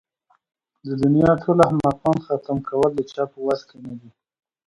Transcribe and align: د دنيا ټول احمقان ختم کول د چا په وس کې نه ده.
د 0.87 0.89
دنيا 1.01 1.31
ټول 1.43 1.57
احمقان 1.67 2.17
ختم 2.25 2.57
کول 2.67 2.91
د 2.95 2.99
چا 3.11 3.23
په 3.31 3.37
وس 3.45 3.61
کې 3.69 3.77
نه 3.83 3.93
ده. 3.99 4.09